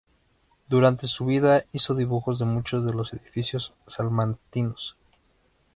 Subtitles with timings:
[0.67, 4.97] Durante su vida hizo dibujos de muchos de los edificios salmantinos.